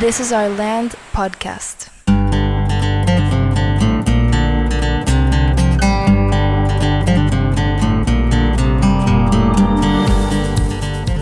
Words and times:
This 0.00 0.18
is 0.18 0.32
Our 0.32 0.48
Land 0.56 0.94
podcast. 1.12 1.88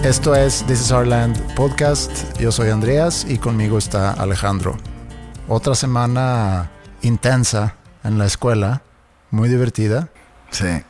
Esto 0.05 0.33
es 0.37 0.65
This 0.69 0.81
is 0.81 0.93
Our 0.93 1.09
Land 1.09 1.57
podcast. 1.57 2.39
Yo 2.39 2.53
soy 2.53 2.71
Andreas 2.71 3.27
y 3.29 3.39
conmigo 3.39 3.79
está 3.79 4.13
Alejandro. 4.13 4.77
Otra 5.49 5.75
semana 5.75 6.71
intensa 7.03 7.75
en 8.05 8.17
la 8.17 8.27
escuela, 8.27 8.83
muy 9.33 9.49
divertida. 9.49 10.09
Sí. 10.53 10.85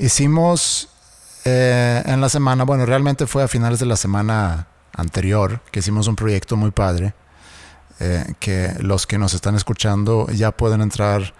Hicimos 0.00 0.88
eh, 1.44 2.02
en 2.04 2.20
la 2.20 2.28
semana, 2.30 2.64
bueno, 2.64 2.84
realmente 2.84 3.28
fue 3.28 3.44
a 3.44 3.48
finales 3.48 3.78
de 3.78 3.86
la 3.86 3.94
semana 3.94 4.66
anterior 4.92 5.60
que 5.70 5.78
hicimos 5.78 6.08
un 6.08 6.16
proyecto 6.16 6.56
muy 6.56 6.72
padre. 6.72 7.14
Eh, 8.00 8.24
que 8.38 8.74
los 8.80 9.06
que 9.06 9.18
nos 9.18 9.34
están 9.34 9.54
escuchando 9.54 10.26
ya 10.32 10.50
pueden 10.52 10.80
entrar 10.80 11.34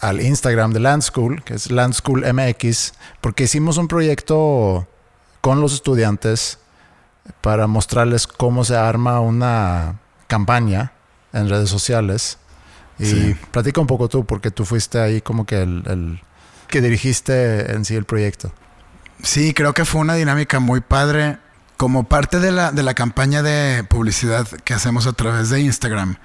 al 0.00 0.20
Instagram 0.20 0.72
de 0.72 0.80
Land 0.80 1.02
School, 1.02 1.42
que 1.42 1.54
es 1.54 1.70
Land 1.70 1.94
School 1.94 2.24
MX, 2.32 2.92
porque 3.20 3.44
hicimos 3.44 3.78
un 3.78 3.88
proyecto 3.88 4.86
con 5.40 5.60
los 5.60 5.72
estudiantes 5.74 6.58
para 7.40 7.66
mostrarles 7.66 8.26
cómo 8.26 8.64
se 8.64 8.76
arma 8.76 9.20
una 9.20 9.98
campaña 10.28 10.92
en 11.32 11.48
redes 11.48 11.68
sociales. 11.68 12.38
Y 12.98 13.06
Sí. 13.06 13.36
platica 13.50 13.80
un 13.80 13.86
poco 13.86 14.08
tú, 14.08 14.24
porque 14.24 14.50
tú 14.50 14.64
fuiste 14.64 14.98
ahí 15.00 15.20
como 15.20 15.46
que 15.46 15.62
el, 15.62 15.82
el 15.86 16.20
que 16.68 16.80
dirigiste 16.80 17.72
en 17.72 17.84
sí 17.84 17.94
el 17.96 18.04
proyecto. 18.04 18.52
Sí, 19.22 19.52
creo 19.52 19.72
que 19.74 19.84
fue 19.84 20.00
una 20.00 20.14
dinámica 20.14 20.60
muy 20.60 20.80
padre. 20.80 21.38
Como 21.78 22.04
parte 22.04 22.40
de 22.40 22.50
la, 22.52 22.72
de 22.72 22.82
la 22.82 22.92
campaña 22.92 23.42
de 23.42 23.84
publicidad 23.84 24.46
que 24.64 24.74
hacemos 24.74 25.06
a 25.06 25.12
través 25.12 25.48
de 25.48 25.60
Instagram, 25.60 26.16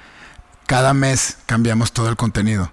cada 0.66 0.96
mes 0.96 1.38
cambiamos 1.46 1.94
todo 1.94 2.10
el 2.10 2.16
contenido. 2.18 2.72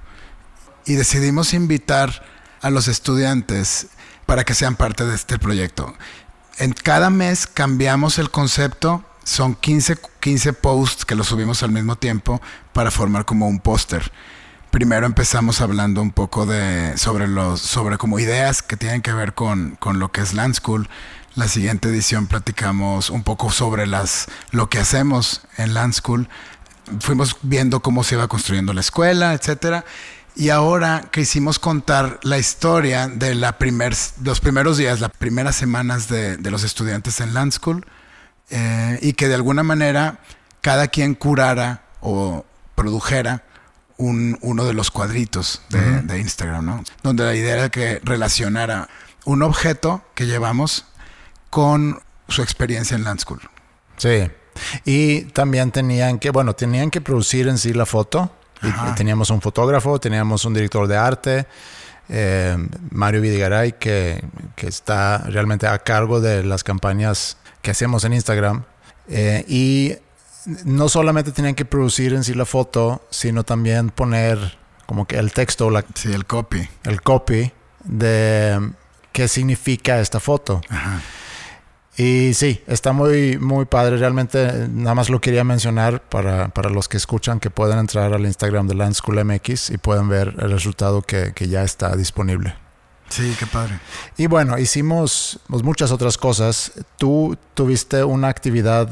Y 0.87 0.95
decidimos 0.95 1.53
invitar 1.53 2.25
a 2.63 2.71
los 2.71 2.89
estudiantes 2.89 3.89
para 4.25 4.45
que 4.45 4.55
sean 4.55 4.77
parte 4.77 5.05
de 5.05 5.15
este 5.15 5.39
proyecto. 5.39 5.95
En 6.57 6.73
cada 6.73 7.11
mes 7.11 7.47
cambiamos 7.47 8.19
el 8.19 8.31
concepto. 8.31 9.05
Son 9.25 9.55
15, 9.55 9.99
15 10.21 10.55
posts 10.55 11.05
que 11.05 11.15
los 11.15 11.27
subimos 11.27 11.63
al 11.63 11.73
mismo 11.73 11.97
tiempo 11.97 12.41
para 12.73 12.91
formar 12.91 13.27
como 13.27 13.47
un 13.47 13.61
póster. 13.61 14.11
Primero 14.71 15.05
empezamos 15.05 15.61
hablando 15.61 16.01
un 16.01 16.13
poco 16.13 16.47
de 16.47 16.97
sobre 16.97 17.29
los 17.29 17.61
sobre 17.61 17.99
como 17.99 18.19
ideas 18.19 18.63
que 18.63 18.79
tienen 18.79 19.03
que 19.03 19.13
ver 19.13 19.35
con, 19.35 19.77
con 19.81 19.99
lo 19.99 20.13
que 20.13 20.23
es 20.23 20.33
Land 20.33 20.55
School. 20.55 20.89
La 21.41 21.49
siguiente 21.49 21.89
edición 21.89 22.27
platicamos 22.27 23.09
un 23.09 23.23
poco 23.23 23.51
sobre 23.51 23.87
las 23.87 24.27
lo 24.51 24.69
que 24.69 24.79
hacemos 24.79 25.41
en 25.57 25.73
Land 25.73 25.95
School. 25.95 26.29
Fuimos 27.01 27.35
viendo 27.41 27.81
cómo 27.81 28.05
se 28.05 28.17
iba 28.17 28.29
construyendo 28.29 28.75
la 28.75 28.83
escuela, 28.83 29.33
etcétera. 29.33 29.87
Y 30.37 30.51
ahora 30.51 31.09
quisimos 31.11 31.59
contar 31.59 32.21
la 32.25 32.37
historia 32.37 33.09
de 33.09 33.35
la 33.35 33.57
primer, 33.57 33.97
los 34.23 34.39
primeros 34.41 34.77
días, 34.77 35.01
las 35.01 35.13
primeras 35.13 35.57
semanas 35.57 36.09
de, 36.09 36.37
de 36.37 36.51
los 36.51 36.63
estudiantes 36.63 37.21
en 37.23 37.33
Land 37.33 37.53
School 37.53 37.87
eh, 38.51 38.99
y 39.01 39.15
que 39.15 39.27
de 39.29 39.37
alguna 39.37 39.63
manera 39.63 40.19
cada 40.61 40.89
quien 40.89 41.15
curara 41.15 41.85
o 42.03 42.45
produjera 42.75 43.45
un- 43.97 44.37
uno 44.43 44.67
de 44.67 44.75
los 44.75 44.91
cuadritos 44.91 45.63
de, 45.71 46.03
de 46.03 46.19
Instagram, 46.21 46.67
¿no? 46.67 46.85
Donde 47.03 47.25
la 47.25 47.35
idea 47.35 47.55
era 47.55 47.71
que 47.71 47.99
relacionara 48.05 48.91
un 49.25 49.43
objeto 49.43 50.05
que 50.15 50.27
llevamos 50.27 50.85
con 51.51 52.01
su 52.29 52.43
experiencia 52.43 52.97
en 52.97 53.05
Land 53.05 53.21
School. 53.21 53.41
Sí. 53.97 54.31
Y 54.85 55.23
también 55.33 55.71
tenían 55.71 56.19
que, 56.19 56.31
bueno, 56.31 56.55
tenían 56.55 56.91
que 56.91 57.01
producir 57.01 57.49
en 57.49 57.59
sí 57.59 57.73
la 57.73 57.87
foto. 57.87 58.31
Y- 58.63 58.95
teníamos 58.95 59.31
un 59.31 59.41
fotógrafo, 59.41 59.99
teníamos 59.99 60.45
un 60.45 60.53
director 60.55 60.87
de 60.87 60.97
arte, 60.97 61.47
eh, 62.09 62.57
Mario 62.91 63.21
Vidigaray, 63.23 63.73
que, 63.79 64.23
que 64.55 64.67
está 64.69 65.19
realmente 65.19 65.67
a 65.67 65.79
cargo 65.79 66.21
de 66.21 66.45
las 66.45 66.63
campañas 66.63 67.37
que 67.63 67.71
hacemos 67.71 68.05
en 68.05 68.13
Instagram. 68.13 68.65
Eh, 69.09 69.45
y 69.49 69.95
no 70.65 70.89
solamente 70.89 71.33
tenían 71.33 71.55
que 71.55 71.65
producir 71.65 72.13
en 72.13 72.23
sí 72.25 72.35
la 72.35 72.45
foto, 72.45 73.03
sino 73.11 73.45
también 73.45 73.91
poner 73.91 74.59
como 74.87 75.07
que 75.07 75.17
el 75.19 75.33
texto, 75.33 75.71
la, 75.71 75.85
Sí, 75.95 76.13
el 76.13 76.27
copy. 76.27 76.69
el 76.85 77.01
copy 77.03 77.53
de 77.85 78.73
qué 79.13 79.27
significa 79.29 80.01
esta 80.01 80.21
foto. 80.21 80.61
Ajá. 80.69 81.01
Y 82.01 82.33
sí, 82.33 82.63
está 82.67 82.93
muy, 82.93 83.37
muy 83.37 83.67
padre. 83.67 83.99
Realmente 83.99 84.43
eh, 84.43 84.69
nada 84.73 84.95
más 84.95 85.11
lo 85.11 85.21
quería 85.21 85.45
mencionar 85.45 86.01
para, 86.01 86.49
para 86.49 86.71
los 86.71 86.89
que 86.89 86.97
escuchan 86.97 87.41
que 87.41 87.51
puedan 87.51 87.79
entrar 87.79 88.15
al 88.15 88.25
Instagram 88.25 88.67
de 88.69 88.75
Land 88.75 88.95
School 88.95 89.23
MX 89.23 89.69
y 89.69 89.77
pueden 89.77 90.09
ver 90.09 90.35
el 90.39 90.51
resultado 90.51 91.03
que, 91.03 91.35
que 91.35 91.49
ya 91.49 91.63
está 91.63 91.95
disponible. 91.95 92.55
Sí, 93.11 93.37
qué 93.39 93.45
padre. 93.45 93.81
Y 94.17 94.29
bueno, 94.29 94.57
hicimos 94.59 95.41
pues, 95.47 95.63
muchas 95.63 95.93
otras 95.93 96.17
cosas. 96.17 96.73
Tú 96.97 97.37
tuviste 97.53 98.03
una 98.03 98.29
actividad 98.29 98.89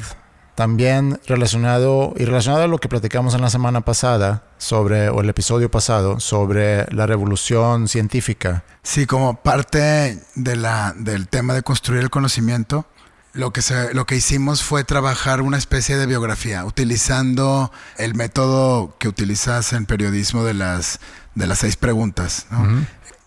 también 0.54 1.18
relacionado 1.26 2.12
y 2.18 2.26
relacionado 2.26 2.64
a 2.64 2.68
lo 2.68 2.76
que 2.76 2.88
platicamos 2.88 3.34
en 3.34 3.40
la 3.40 3.48
semana 3.48 3.80
pasada 3.80 4.42
sobre, 4.58 5.08
o 5.08 5.22
el 5.22 5.30
episodio 5.30 5.70
pasado, 5.70 6.20
sobre 6.20 6.84
la 6.92 7.06
revolución 7.06 7.88
científica. 7.88 8.64
Sí, 8.82 9.06
como 9.06 9.40
parte 9.40 10.20
de 10.34 10.56
la, 10.56 10.92
del 10.94 11.28
tema 11.28 11.54
de 11.54 11.62
construir 11.62 12.02
el 12.02 12.10
conocimiento, 12.10 12.84
lo 13.32 13.52
que, 13.52 13.62
se, 13.62 13.94
lo 13.94 14.06
que 14.06 14.16
hicimos 14.16 14.62
fue 14.62 14.84
trabajar 14.84 15.42
una 15.42 15.58
especie 15.58 15.96
de 15.96 16.06
biografía, 16.06 16.64
utilizando 16.64 17.70
el 17.96 18.14
método 18.14 18.96
que 18.98 19.08
utilizas 19.08 19.72
en 19.72 19.86
periodismo 19.86 20.44
de 20.44 20.54
las, 20.54 21.00
de 21.34 21.46
las 21.46 21.58
seis 21.58 21.76
preguntas. 21.76 22.46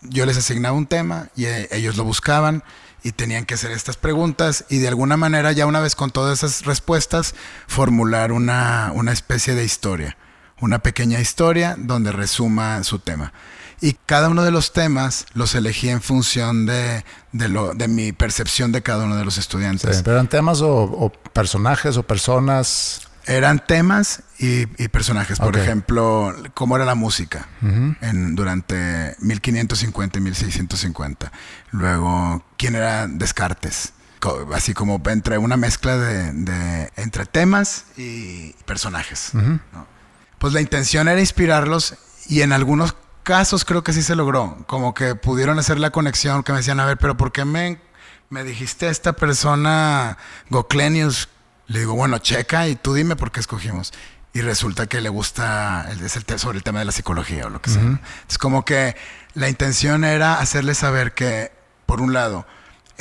Yo 0.01 0.25
les 0.25 0.37
asignaba 0.37 0.75
un 0.75 0.87
tema 0.87 1.27
y 1.35 1.45
eh, 1.45 1.67
ellos 1.71 1.95
lo 1.95 2.03
buscaban 2.03 2.63
y 3.03 3.11
tenían 3.11 3.45
que 3.45 3.53
hacer 3.53 3.71
estas 3.71 3.97
preguntas 3.97 4.65
y 4.69 4.79
de 4.79 4.87
alguna 4.87 5.17
manera 5.17 5.51
ya 5.51 5.65
una 5.65 5.79
vez 5.79 5.95
con 5.95 6.11
todas 6.11 6.43
esas 6.43 6.65
respuestas 6.65 7.35
formular 7.67 8.31
una, 8.31 8.91
una 8.93 9.11
especie 9.11 9.55
de 9.55 9.63
historia, 9.63 10.17
una 10.59 10.79
pequeña 10.79 11.19
historia 11.19 11.75
donde 11.77 12.11
resuma 12.11 12.83
su 12.83 12.99
tema. 12.99 13.33
Y 13.81 13.93
cada 14.05 14.29
uno 14.29 14.43
de 14.43 14.51
los 14.51 14.73
temas 14.73 15.25
los 15.33 15.55
elegí 15.55 15.89
en 15.89 16.01
función 16.01 16.65
de, 16.67 17.03
de, 17.31 17.49
lo, 17.49 17.73
de 17.73 17.87
mi 17.87 18.11
percepción 18.11 18.71
de 18.71 18.83
cada 18.83 19.05
uno 19.05 19.15
de 19.15 19.25
los 19.25 19.37
estudiantes. 19.39 19.97
Sí, 19.97 20.01
pero 20.03 20.17
eran 20.17 20.27
temas 20.27 20.61
o, 20.61 20.83
o 20.83 21.11
personajes 21.11 21.97
o 21.97 22.03
personas. 22.03 23.07
Eran 23.25 23.63
temas 23.65 24.21
y, 24.39 24.61
y 24.83 24.87
personajes. 24.87 25.39
Por 25.39 25.55
ejemplo, 25.57 26.33
cómo 26.53 26.75
era 26.75 26.85
la 26.85 26.95
música 26.95 27.47
Ujú. 27.61 27.95
en, 28.01 28.35
durante 28.35 29.15
1550 29.19 30.17
y 30.17 30.21
1650. 30.21 31.31
Luego, 31.71 32.43
quién 32.57 32.75
era 32.75 33.07
Descartes. 33.07 33.93
Así 34.53 34.73
como 34.75 35.01
entre 35.07 35.39
una 35.39 35.57
mezcla 35.57 35.97
de, 35.97 36.31
de- 36.33 36.91
entre 36.97 37.25
temas 37.25 37.85
y 37.97 38.53
personajes. 38.65 39.31
Pues 40.37 40.53
la 40.53 40.61
intención 40.61 41.07
era 41.07 41.19
inspirarlos 41.19 41.95
y 42.27 42.41
en 42.41 42.53
algunos 42.53 42.95
casos 43.31 43.63
creo 43.63 43.81
que 43.81 43.93
sí 43.93 44.01
se 44.01 44.13
logró. 44.13 44.57
Como 44.67 44.93
que 44.93 45.15
pudieron 45.15 45.57
hacer 45.57 45.79
la 45.79 45.91
conexión, 45.91 46.43
que 46.43 46.51
me 46.51 46.57
decían, 46.57 46.81
a 46.81 46.85
ver, 46.85 46.97
pero 46.97 47.15
¿por 47.15 47.31
qué 47.31 47.45
me, 47.45 47.79
me 48.29 48.43
dijiste 48.43 48.89
esta 48.89 49.13
persona 49.13 50.17
Goclenius? 50.49 51.29
Le 51.67 51.79
digo, 51.79 51.93
bueno, 51.93 52.17
checa 52.17 52.67
y 52.67 52.75
tú 52.75 52.93
dime 52.93 53.15
por 53.15 53.31
qué 53.31 53.39
escogimos. 53.39 53.93
Y 54.33 54.41
resulta 54.41 54.87
que 54.87 54.99
le 54.99 55.07
gusta, 55.07 55.87
es 55.89 56.17
el 56.17 56.39
sobre 56.39 56.57
el 56.57 56.63
tema 56.65 56.79
de 56.79 56.85
la 56.85 56.91
psicología 56.91 57.45
o 57.45 57.49
lo 57.49 57.61
que 57.61 57.69
sea. 57.69 58.01
Es 58.29 58.37
como 58.37 58.65
que 58.65 58.97
la 59.33 59.47
intención 59.47 60.03
era 60.03 60.39
hacerles 60.41 60.79
saber 60.79 61.13
que, 61.13 61.53
por 61.85 62.01
un 62.01 62.11
lado, 62.11 62.45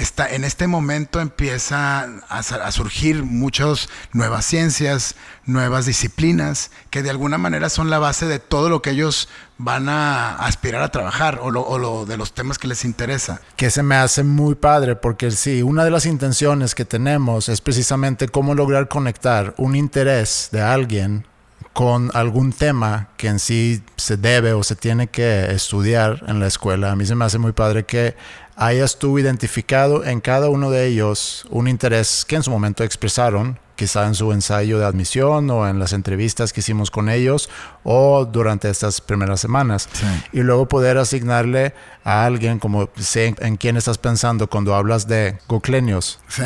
está, 0.00 0.28
en 0.28 0.44
este 0.44 0.66
momento 0.66 1.20
empieza 1.20 2.08
a, 2.29 2.73
surgir 2.73 3.23
muchas 3.23 3.88
nuevas 4.12 4.44
ciencias, 4.44 5.14
nuevas 5.44 5.87
disciplinas, 5.87 6.70
que 6.91 7.02
de 7.02 7.11
alguna 7.11 7.38
manera 7.38 7.69
son 7.69 7.91
la 7.91 7.99
base 7.99 8.26
de 8.26 8.38
todo 8.38 8.69
lo 8.69 8.82
que 8.82 8.91
ellos 8.91 9.29
van 9.58 9.88
a 9.88 10.37
aspirar 10.37 10.82
a 10.82 10.91
trabajar 10.91 11.41
o 11.43 11.50
lo, 11.50 11.62
o 11.62 11.79
lo 11.79 12.06
de 12.06 12.17
los 12.17 12.32
temas 12.32 12.58
que 12.58 12.69
les 12.69 12.85
interesa. 12.85 13.41
que 13.56 13.70
se 13.70 13.82
me 13.82 13.97
hace 13.97 14.23
muy 14.23 14.55
padre 14.55 14.97
porque 14.97 15.31
sí, 15.31 15.62
una 15.62 15.85
de 15.85 15.91
las 15.91 16.06
intenciones 16.06 16.75
que 16.75 16.85
tenemos 16.85 17.49
es 17.49 17.61
precisamente 17.61 18.29
cómo 18.29 18.55
lograr 18.55 18.88
conectar 18.88 19.55
un 19.58 19.76
interés 19.76 20.49
de 20.50 20.62
alguien 20.62 21.26
con 21.72 22.11
algún 22.14 22.52
tema 22.52 23.08
que 23.17 23.28
en 23.28 23.38
sí 23.38 23.82
se 23.96 24.17
debe 24.17 24.52
o 24.52 24.62
se 24.62 24.76
tiene 24.76 25.06
que 25.06 25.52
estudiar 25.52 26.25
en 26.26 26.40
la 26.40 26.46
escuela. 26.46 26.93
A 26.93 26.96
mí 26.96 27.06
se 27.06 27.14
me 27.14 27.25
hace 27.25 27.38
muy 27.38 27.52
padre 27.52 27.84
que 27.84 28.17
hayas 28.56 28.99
tú 28.99 29.19
identificado 29.19 30.05
en 30.05 30.20
cada 30.20 30.50
uno 30.50 30.70
de 30.70 30.87
ellos 30.87 31.46
un 31.49 31.69
interés 31.69 32.25
que 32.26 32.37
en 32.37 32.43
su 32.43 32.50
momento 32.50 32.84
expresaron, 32.84 33.58
quizá 33.76 34.06
en 34.06 34.14
su 34.14 34.32
ensayo 34.32 34.78
de 34.78 34.84
admisión 34.84 35.49
o 35.49 35.67
en 35.67 35.78
las 35.78 35.94
entrevistas 35.94 36.52
que 36.52 36.61
hicimos 36.61 36.90
con 36.90 37.08
ellos 37.08 37.49
o 37.84 38.26
durante 38.26 38.69
estas 38.69 39.00
primeras 39.00 39.40
semanas. 39.40 39.88
Sí. 39.93 40.05
Y 40.32 40.40
luego 40.40 40.69
poder 40.69 40.99
asignarle 40.99 41.72
a 42.05 42.26
alguien 42.26 42.58
como 42.58 42.90
sé 42.99 43.34
en, 43.38 43.56
quién 43.56 43.78
estás 43.78 43.96
pensando 43.96 44.50
cuando 44.50 44.75
hablas 44.75 45.06
de 45.06 45.38
goclenios. 45.49 46.19
Sí. 46.28 46.43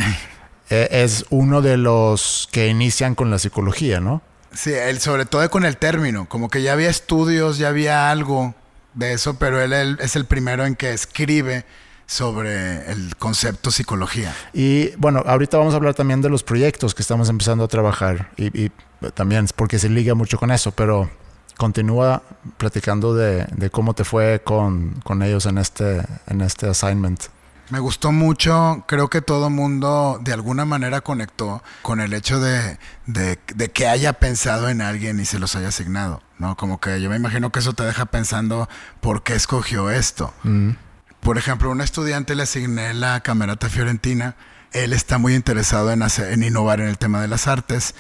Eh, 0.71 0.89
es 0.91 1.27
uno 1.31 1.61
de 1.61 1.77
los 1.77 2.49
que 2.53 2.69
inician 2.69 3.15
con 3.17 3.31
la 3.31 3.39
psicología, 3.39 4.01
¿no? 4.01 4.23
Sí, 4.55 4.73
él 4.73 5.01
sobre 5.01 5.27
todo 5.27 5.49
con 5.51 5.65
el 5.65 5.77
término, 5.77 6.29
como 6.29 6.49
que 6.49 6.63
ya 6.63 6.73
había 6.73 6.89
estudios, 6.89 7.59
ya 7.59 7.69
había 7.69 8.11
algo 8.11 8.55
de 8.95 9.13
eso, 9.13 9.39
pero 9.39 9.61
él, 9.61 9.99
es 10.01 10.17
el 10.17 10.25
primero 10.25 10.65
en 10.65 10.77
que 10.77 10.93
escribe 10.93 11.65
sobre 12.07 12.91
el 12.91 13.17
concepto 13.17 13.71
psicología. 13.71 14.35
Y 14.53 14.95
bueno, 14.97 15.23
ahorita 15.27 15.59
vamos 15.59 15.75
a 15.75 15.77
hablar 15.77 15.95
también 15.95 16.23
de 16.23 16.29
los 16.29 16.43
proyectos 16.43 16.95
que 16.95 17.03
estamos 17.03 17.29
empezando 17.29 17.65
a 17.65 17.69
trabajar 17.69 18.31
y, 18.37 18.67
y 18.67 18.71
también 19.15 19.47
porque 19.57 19.79
se 19.79 19.89
liga 19.89 20.15
mucho 20.15 20.39
con 20.39 20.51
eso, 20.51 20.71
pero 20.73 21.11
continúa 21.57 22.23
platicando 22.57 23.15
de, 23.15 23.47
de 23.57 23.71
cómo 23.71 23.95
te 23.95 24.05
fue 24.05 24.43
con, 24.45 25.01
con, 25.05 25.23
ellos 25.23 25.47
en 25.47 25.59
este, 25.59 26.03
en 26.27 26.41
este 26.41 26.69
assignment. 26.69 27.25
Me 27.71 27.79
gustó 27.79 28.13
mucho, 28.13 28.85
creo 28.87 29.09
que 29.09 29.23
todo 29.23 29.49
mundo 29.49 30.21
de 30.23 30.33
alguna 30.33 30.65
manera 30.65 31.01
conectó 31.01 31.63
con 31.83 32.01
el 32.01 32.13
hecho 32.13 32.39
de, 32.39 32.79
de, 33.07 33.39
de, 33.55 33.71
que 33.71 33.89
haya 33.89 34.13
pensado 34.15 34.69
en 34.69 34.83
alguien 34.83 35.19
y 35.19 35.25
se 35.25 35.39
los 35.39 35.57
haya 35.57 35.69
asignado, 35.69 36.23
¿no? 36.39 36.57
Como 36.57 36.79
que 36.79 37.01
yo 37.01 37.09
me 37.09 37.17
imagino 37.17 37.51
que 37.51 37.61
eso 37.61 37.73
te 37.73 37.85
deja 37.85 38.05
pensando 38.07 38.69
por 39.01 39.23
qué 39.23 39.35
escogió 39.35 39.91
esto. 39.91 40.35
Mm. 40.43 40.73
Por 41.21 41.39
ejemplo, 41.39 41.71
un 41.71 41.81
estudiante 41.81 42.35
le 42.35 42.43
asigné 42.43 42.93
la 42.93 43.21
Camerata 43.21 43.71
Fiorentina, 43.71 44.37
él 44.73 44.93
está 44.93 45.17
muy 45.17 45.35
interesado 45.35 45.91
en, 45.91 46.03
hacer, 46.03 46.33
en 46.33 46.43
innovar 46.43 46.81
en 46.81 46.89
el 46.89 46.99
tema 46.99 47.23
de 47.23 47.29
las 47.29 47.47
artes 47.47 47.95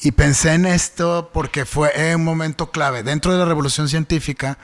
y 0.00 0.12
pensé 0.12 0.52
en 0.52 0.66
esto 0.66 1.30
porque 1.32 1.64
fue 1.64 1.90
un 2.14 2.24
momento 2.24 2.70
clave 2.70 3.02
dentro 3.02 3.32
de 3.32 3.38
la 3.38 3.44
revolución 3.44 3.88
científica, 3.88 4.58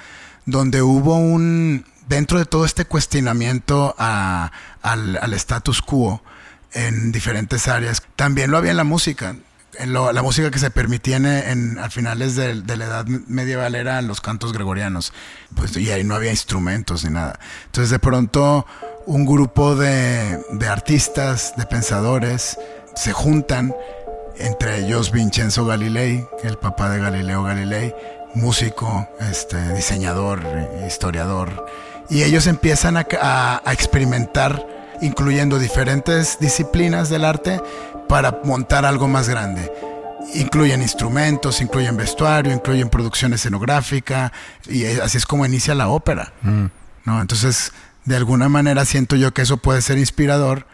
donde 0.44 0.82
hubo 0.82 1.16
un, 1.16 1.86
dentro 2.10 2.40
de 2.40 2.44
todo 2.44 2.64
este 2.64 2.84
cuestionamiento 2.84 3.94
al, 3.96 4.50
al, 4.82 5.34
status 5.34 5.80
quo 5.80 6.22
en 6.72 7.12
diferentes 7.12 7.68
áreas, 7.68 8.02
también 8.16 8.50
lo 8.50 8.58
había 8.58 8.72
en 8.72 8.76
la 8.76 8.84
música. 8.84 9.36
En 9.78 9.92
la 9.92 10.22
música 10.22 10.50
que 10.50 10.58
se 10.58 10.70
permitía 10.72 11.16
en, 11.16 11.26
en 11.26 11.78
a 11.78 11.88
finales 11.88 12.34
de, 12.34 12.62
de, 12.62 12.76
la 12.76 12.86
edad 12.86 13.06
medieval 13.06 13.76
eran 13.76 14.08
los 14.08 14.20
cantos 14.20 14.52
gregorianos, 14.52 15.12
pues, 15.54 15.76
y 15.76 15.90
ahí 15.92 16.02
no 16.02 16.16
había 16.16 16.32
instrumentos 16.32 17.04
ni 17.04 17.10
nada. 17.10 17.38
Entonces 17.66 17.90
de 17.90 18.00
pronto 18.00 18.66
un 19.06 19.24
grupo 19.24 19.76
de, 19.76 20.44
de 20.50 20.66
artistas, 20.66 21.54
de 21.56 21.64
pensadores, 21.64 22.58
se 22.96 23.12
juntan 23.12 23.72
entre 24.36 24.84
ellos 24.84 25.12
Vincenzo 25.12 25.64
Galilei, 25.64 26.26
el 26.42 26.58
papá 26.58 26.90
de 26.90 26.98
Galileo 26.98 27.44
Galilei, 27.44 27.94
músico, 28.34 29.08
este, 29.20 29.74
diseñador, 29.74 30.42
historiador, 30.86 31.66
y 32.10 32.22
ellos 32.22 32.46
empiezan 32.46 32.96
a, 32.96 33.06
a, 33.20 33.62
a 33.64 33.72
experimentar, 33.72 34.66
incluyendo 35.00 35.58
diferentes 35.58 36.38
disciplinas 36.40 37.08
del 37.08 37.24
arte, 37.24 37.60
para 38.08 38.40
montar 38.44 38.84
algo 38.84 39.08
más 39.08 39.28
grande 39.28 39.70
incluyen 40.34 40.82
instrumentos, 40.82 41.60
incluyen 41.60 41.96
vestuario, 41.96 42.52
incluyen 42.52 42.88
producción 42.88 43.32
escenográfica 43.32 44.32
y 44.68 44.84
así 44.84 45.18
es 45.18 45.26
como 45.26 45.46
inicia 45.46 45.74
la 45.74 45.88
ópera. 45.88 46.32
Mm. 46.42 46.66
¿no? 47.04 47.20
Entonces, 47.20 47.72
de 48.04 48.16
alguna 48.16 48.48
manera 48.48 48.84
siento 48.84 49.16
yo 49.16 49.32
que 49.32 49.42
eso 49.42 49.56
puede 49.56 49.82
ser 49.82 49.98
inspirador 49.98 50.66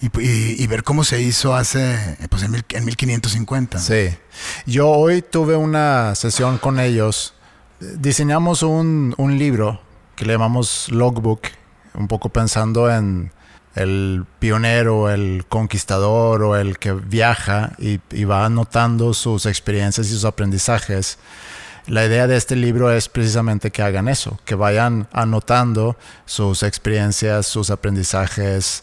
y, 0.00 0.06
y, 0.20 0.62
y, 0.62 0.66
ver 0.68 0.84
cómo 0.84 1.02
se 1.02 1.20
hizo 1.20 1.56
hace, 1.56 2.16
pues 2.30 2.44
en, 2.44 2.52
mil, 2.52 2.64
en 2.68 2.84
1550. 2.84 3.80
Sí. 3.80 4.16
Yo 4.64 4.88
hoy 4.88 5.22
tuve 5.22 5.56
una 5.56 6.14
sesión 6.14 6.58
con 6.58 6.78
ellos. 6.78 7.34
Diseñamos 7.80 8.62
un, 8.62 9.14
un 9.18 9.38
libro 9.38 9.80
que 10.18 10.24
le 10.24 10.32
llamamos 10.32 10.88
Logbook, 10.90 11.42
un 11.94 12.08
poco 12.08 12.28
pensando 12.28 12.92
en 12.92 13.30
el 13.76 14.26
pionero, 14.40 15.10
el 15.10 15.44
conquistador 15.48 16.42
o 16.42 16.56
el 16.56 16.76
que 16.80 16.92
viaja 16.92 17.74
y, 17.78 18.00
y, 18.10 18.24
va 18.24 18.44
anotando 18.44 19.14
sus 19.14 19.46
experiencias 19.46 20.08
y 20.08 20.10
sus 20.10 20.24
aprendizajes. 20.24 21.18
La 21.86 22.04
idea 22.04 22.26
de 22.26 22.36
este 22.36 22.56
libro 22.56 22.90
es 22.90 23.08
precisamente 23.08 23.70
que 23.70 23.80
hagan 23.80 24.08
eso, 24.08 24.40
que 24.44 24.56
vayan 24.56 25.06
anotando 25.12 25.96
sus 26.26 26.64
experiencias, 26.64 27.46
sus 27.46 27.70
aprendizajes, 27.70 28.82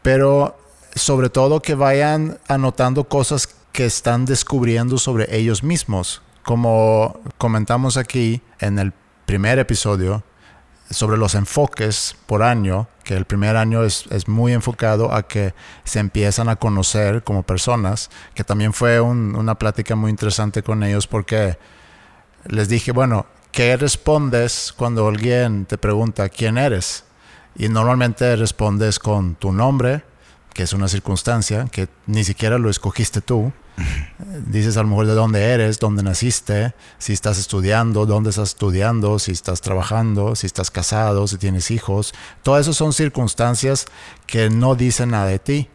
pero 0.00 0.58
sobre 0.94 1.28
todo 1.28 1.60
que 1.60 1.74
vayan 1.74 2.38
anotando 2.48 3.04
cosas 3.04 3.50
que 3.72 3.84
están 3.84 4.24
descubriendo 4.24 4.96
sobre 4.96 5.36
ellos 5.36 5.62
mismos. 5.62 6.22
Como 6.42 7.20
comentamos 7.36 7.98
aquí 7.98 8.40
en 8.60 8.78
el 8.78 8.94
primer 9.26 9.58
episodio 9.58 10.24
sobre 10.90 11.16
los 11.16 11.34
enfoques 11.34 12.16
por 12.26 12.42
año, 12.42 12.88
que 13.04 13.16
el 13.16 13.24
primer 13.24 13.56
año 13.56 13.84
es, 13.84 14.06
es 14.10 14.28
muy 14.28 14.52
enfocado 14.52 15.14
a 15.14 15.22
que 15.22 15.54
se 15.84 16.00
empiezan 16.00 16.48
a 16.48 16.56
conocer 16.56 17.22
como 17.22 17.44
personas, 17.44 18.10
que 18.34 18.44
también 18.44 18.72
fue 18.72 19.00
un, 19.00 19.36
una 19.36 19.54
plática 19.54 19.94
muy 19.94 20.10
interesante 20.10 20.62
con 20.62 20.82
ellos 20.82 21.06
porque 21.06 21.58
les 22.46 22.68
dije, 22.68 22.92
bueno, 22.92 23.26
¿qué 23.52 23.76
respondes 23.76 24.74
cuando 24.76 25.06
alguien 25.06 25.64
te 25.66 25.78
pregunta 25.78 26.28
quién 26.28 26.58
eres? 26.58 27.04
Y 27.56 27.68
normalmente 27.68 28.36
respondes 28.36 28.98
con 28.98 29.34
tu 29.34 29.52
nombre, 29.52 30.02
que 30.54 30.62
es 30.62 30.72
una 30.72 30.88
circunstancia 30.88 31.66
que 31.70 31.88
ni 32.06 32.24
siquiera 32.24 32.58
lo 32.58 32.70
escogiste 32.70 33.20
tú. 33.20 33.52
Dices 34.46 34.76
a 34.76 34.82
lo 34.82 34.88
mejor 34.88 35.06
de 35.06 35.14
dónde 35.14 35.42
eres, 35.42 35.78
dónde 35.78 36.02
naciste, 36.02 36.74
si 36.98 37.12
estás 37.12 37.38
estudiando, 37.38 38.04
dónde 38.04 38.30
estás 38.30 38.50
estudiando, 38.50 39.18
si 39.18 39.32
estás 39.32 39.60
trabajando, 39.60 40.36
si 40.36 40.46
estás 40.46 40.70
casado, 40.70 41.26
si 41.26 41.38
tienes 41.38 41.70
hijos. 41.70 42.12
Todas 42.42 42.62
esas 42.62 42.76
son 42.76 42.92
circunstancias 42.92 43.86
que 44.26 44.50
no 44.50 44.74
dicen 44.74 45.10
nada 45.10 45.26
de 45.26 45.38
ti. 45.38 45.68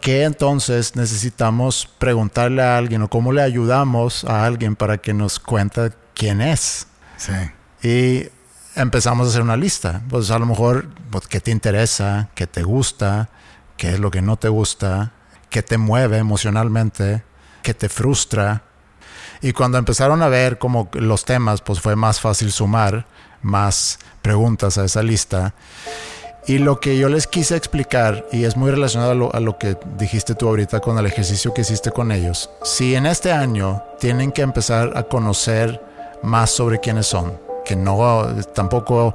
Que 0.00 0.24
entonces 0.24 0.94
necesitamos 0.94 1.88
preguntarle 1.98 2.62
a 2.62 2.76
alguien 2.76 3.02
o 3.02 3.08
cómo 3.08 3.32
le 3.32 3.42
ayudamos 3.42 4.24
a 4.24 4.44
alguien 4.44 4.76
para 4.76 4.98
que 4.98 5.14
nos 5.14 5.40
cuente 5.40 5.92
quién 6.14 6.40
es. 6.40 6.86
Sí. 7.16 7.32
Y 7.82 8.28
empezamos 8.76 9.26
a 9.26 9.30
hacer 9.30 9.42
una 9.42 9.56
lista. 9.56 10.02
Pues 10.08 10.30
a 10.30 10.38
lo 10.38 10.46
mejor, 10.46 10.88
pues, 11.10 11.26
¿qué 11.26 11.40
te 11.40 11.50
interesa? 11.50 12.28
¿Qué 12.34 12.46
te 12.46 12.62
gusta? 12.62 13.30
¿Qué 13.76 13.90
es 13.90 14.00
lo 14.00 14.10
que 14.10 14.22
no 14.22 14.36
te 14.36 14.48
gusta? 14.48 15.12
¿Qué 15.50 15.62
te 15.62 15.78
mueve 15.78 16.18
emocionalmente? 16.18 17.22
¿Qué 17.62 17.74
te 17.74 17.88
frustra? 17.88 18.62
Y 19.42 19.52
cuando 19.52 19.78
empezaron 19.78 20.22
a 20.22 20.28
ver 20.28 20.58
como 20.58 20.88
los 20.92 21.24
temas, 21.24 21.60
pues 21.60 21.80
fue 21.80 21.94
más 21.96 22.20
fácil 22.20 22.52
sumar 22.52 23.06
más 23.42 23.98
preguntas 24.22 24.78
a 24.78 24.84
esa 24.84 25.02
lista. 25.02 25.54
Y 26.46 26.58
lo 26.58 26.78
que 26.78 26.96
yo 26.96 27.08
les 27.08 27.26
quise 27.26 27.56
explicar, 27.56 28.24
y 28.30 28.44
es 28.44 28.56
muy 28.56 28.70
relacionado 28.70 29.10
a 29.10 29.14
lo, 29.14 29.34
a 29.34 29.40
lo, 29.40 29.58
que 29.58 29.76
dijiste 29.98 30.34
tú 30.34 30.48
ahorita 30.48 30.80
con 30.80 30.96
el 30.98 31.06
ejercicio 31.06 31.52
que 31.52 31.62
hiciste 31.62 31.90
con 31.90 32.12
ellos, 32.12 32.50
si 32.62 32.94
en 32.94 33.06
este 33.06 33.32
año 33.32 33.82
tienen 33.98 34.30
que 34.30 34.42
empezar 34.42 34.92
a 34.96 35.02
conocer 35.04 35.82
más 36.22 36.50
sobre 36.50 36.78
quiénes 36.78 37.06
son, 37.06 37.36
que 37.66 37.76
no 37.76 38.26
tampoco 38.54 39.14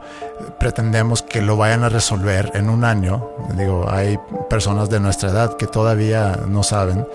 pretendemos 0.59 1.21
que 1.21 1.41
lo 1.41 1.55
vayan 1.57 1.83
a 1.83 1.89
resolver 1.89 2.51
en 2.53 2.69
un 2.69 2.83
año. 2.83 3.29
Digo, 3.55 3.89
hay 3.89 4.19
personas 4.49 4.89
de 4.89 4.99
nuestra 4.99 5.29
edad 5.29 5.55
que 5.57 5.67
todavía 5.67 6.37
no 6.47 6.61
saben. 6.61 7.07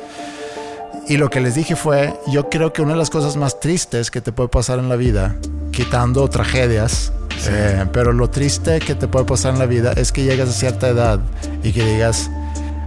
Y 1.06 1.18
lo 1.18 1.30
que 1.30 1.40
les 1.40 1.54
dije 1.54 1.76
fue, 1.76 2.18
yo 2.26 2.48
creo 2.48 2.72
que 2.72 2.82
una 2.82 2.94
de 2.94 2.98
las 2.98 3.10
cosas 3.10 3.36
más 3.36 3.60
tristes 3.60 4.10
que 4.10 4.20
te 4.20 4.32
puede 4.32 4.48
pasar 4.48 4.78
en 4.78 4.88
la 4.88 4.96
vida, 4.96 5.36
quitando 5.70 6.28
tragedias, 6.28 7.12
sí. 7.38 7.50
eh, 7.52 7.84
pero 7.92 8.12
lo 8.12 8.28
triste 8.30 8.80
que 8.80 8.94
te 8.94 9.06
puede 9.06 9.26
pasar 9.26 9.52
en 9.52 9.60
la 9.60 9.66
vida 9.66 9.92
es 9.92 10.10
que 10.10 10.24
llegas 10.24 10.48
a 10.48 10.52
cierta 10.52 10.88
edad 10.88 11.20
y 11.62 11.72
que 11.72 11.84
digas, 11.84 12.30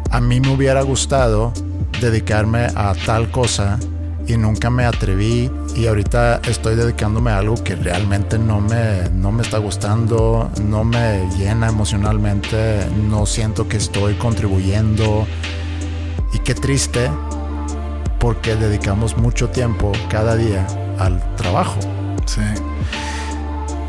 a 0.10 0.20
mí 0.20 0.42
me 0.42 0.50
hubiera 0.50 0.82
gustado 0.82 1.54
dedicarme 2.02 2.68
a 2.76 2.94
tal 3.06 3.30
cosa 3.32 3.78
y 4.30 4.38
nunca 4.38 4.70
me 4.70 4.86
atreví 4.86 5.50
y 5.76 5.88
ahorita 5.88 6.42
estoy 6.48 6.76
dedicándome 6.76 7.32
a 7.32 7.40
algo 7.40 7.56
que 7.64 7.76
realmente 7.76 8.38
no 8.38 8.62
me, 8.62 9.10
no 9.12 9.32
me 9.32 9.42
está 9.42 9.58
gustando, 9.58 10.52
no 10.62 10.84
me 10.84 11.28
llena 11.36 11.68
emocionalmente, 11.68 12.86
no 13.10 13.26
siento 13.26 13.68
que 13.68 13.78
estoy 13.78 14.14
contribuyendo 14.14 15.26
y 16.32 16.40
qué 16.40 16.54
triste 16.54 17.10
porque 18.20 18.56
dedicamos 18.56 19.18
mucho 19.18 19.50
tiempo 19.50 19.92
cada 20.10 20.36
día 20.36 20.68
al 21.00 21.36
trabajo. 21.36 21.80
Sí. 22.26 22.42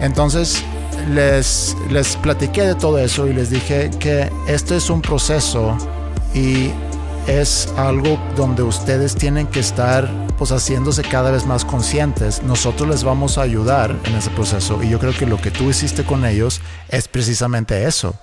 Entonces 0.00 0.64
les, 1.12 1.76
les 1.90 2.16
platiqué 2.16 2.62
de 2.62 2.74
todo 2.76 2.98
eso 2.98 3.26
y 3.26 3.34
les 3.34 3.50
dije 3.50 3.90
que 3.98 4.32
este 4.46 4.76
es 4.76 4.88
un 4.88 5.02
proceso 5.02 5.76
y 6.34 6.70
es 7.26 7.68
algo 7.76 8.18
donde 8.36 8.62
ustedes 8.62 9.14
tienen 9.14 9.46
que 9.46 9.60
estar 9.60 10.29
pues 10.40 10.52
haciéndose 10.52 11.02
cada 11.02 11.30
vez 11.30 11.44
más 11.44 11.66
conscientes. 11.66 12.42
Nosotros 12.42 12.88
les 12.88 13.04
vamos 13.04 13.36
a 13.36 13.42
ayudar 13.42 13.94
en 14.04 14.14
ese 14.14 14.30
proceso 14.30 14.82
y 14.82 14.88
yo 14.88 14.98
creo 14.98 15.12
que 15.12 15.26
lo 15.26 15.36
que 15.36 15.50
tú 15.50 15.68
hiciste 15.68 16.02
con 16.02 16.24
ellos 16.24 16.62
es 16.88 17.08
precisamente 17.08 17.84
eso. 17.84 18.14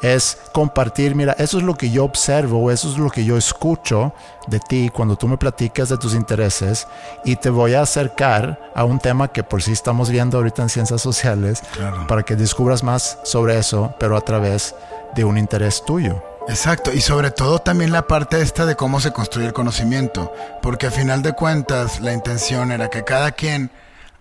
Es 0.00 0.38
compartir, 0.54 1.14
mira, 1.14 1.34
eso 1.38 1.58
es 1.58 1.64
lo 1.64 1.74
que 1.74 1.90
yo 1.90 2.04
observo, 2.04 2.70
eso 2.70 2.90
es 2.90 2.96
lo 2.96 3.10
que 3.10 3.26
yo 3.26 3.36
escucho 3.36 4.14
de 4.46 4.58
ti 4.58 4.88
cuando 4.90 5.16
tú 5.16 5.28
me 5.28 5.36
platicas 5.36 5.90
de 5.90 5.98
tus 5.98 6.14
intereses 6.14 6.88
y 7.26 7.36
te 7.36 7.50
voy 7.50 7.74
a 7.74 7.82
acercar 7.82 8.58
a 8.74 8.84
un 8.84 8.98
tema 8.98 9.28
que 9.28 9.42
por 9.42 9.62
sí 9.62 9.72
estamos 9.72 10.08
viendo 10.08 10.38
ahorita 10.38 10.62
en 10.62 10.70
ciencias 10.70 11.02
sociales 11.02 11.62
Claro. 11.74 12.06
para 12.06 12.22
que 12.22 12.36
descubras 12.36 12.82
más 12.82 13.18
sobre 13.22 13.58
eso, 13.58 13.94
pero 14.00 14.16
a 14.16 14.22
través 14.22 14.74
de 15.14 15.24
un 15.26 15.36
interés 15.36 15.84
tuyo. 15.84 16.22
Exacto, 16.48 16.92
y 16.92 17.00
sobre 17.00 17.30
todo 17.30 17.58
también 17.58 17.92
la 17.92 18.06
parte 18.06 18.40
esta 18.40 18.66
de 18.66 18.76
cómo 18.76 19.00
se 19.00 19.12
construye 19.12 19.48
el 19.48 19.52
conocimiento, 19.52 20.32
porque 20.62 20.86
a 20.86 20.90
final 20.90 21.22
de 21.22 21.32
cuentas 21.32 22.00
la 22.00 22.12
intención 22.12 22.72
era 22.72 22.88
que 22.88 23.04
cada 23.04 23.32
quien 23.32 23.70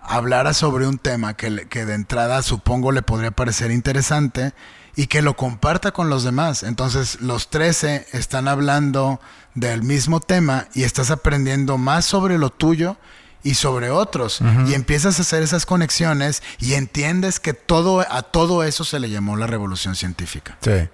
hablara 0.02 0.54
sobre 0.54 0.88
un 0.88 0.98
tema 0.98 1.36
que, 1.36 1.68
que 1.68 1.86
de 1.86 1.94
entrada 1.94 2.42
supongo 2.42 2.92
le 2.92 3.02
podría 3.02 3.32
parecer 3.32 3.72
interesante 3.72 4.54
y 4.96 5.08
que 5.08 5.22
lo 5.22 5.36
comparta 5.36 5.92
con 5.92 6.10
los 6.10 6.24
demás. 6.24 6.64
Entonces 6.64 7.22
los 7.22 7.50
13 7.50 8.08
están 8.14 8.48
hablando 8.48 9.20
del 9.54 9.84
mismo 9.84 10.20
tema 10.20 10.68
y 10.74 10.84
estás 10.84 11.12
aprendiendo 11.12 11.78
más 11.78 12.06
sobre 12.06 12.38
lo 12.38 12.50
tuyo 12.50 12.98
y 13.44 13.54
sobre 13.56 13.92
otros. 13.92 14.40
Y 14.68 14.74
empiezas 14.74 15.20
a 15.20 15.22
hacer 15.22 15.44
esas 15.44 15.68
conexiones 15.68 16.42
y 16.60 16.74
entiendes 16.74 17.40
que 17.40 17.54
todo, 17.54 18.00
a 18.10 18.24
todo 18.24 18.64
eso 18.64 18.84
se 18.84 19.00
le 19.00 19.10
llamó 19.10 19.38
la 19.38 19.46
revolución 19.46 19.96
científica. 19.96 20.58
Sí. 20.62 20.90